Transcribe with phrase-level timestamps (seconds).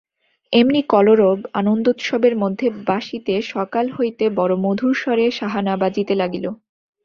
[0.53, 6.45] এমনি কলরব আনন্দোৎসবের মধ্যে বাঁশিতে সকাল হইতে বড়ো মধুর স্বরে সাহানা বাজিতে লাগিল।